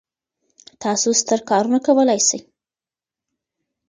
تاسو 0.83 1.07
ستر 1.21 1.39
کارونه 1.49 1.77
کولای 1.85 2.21
سئ. 2.29 2.39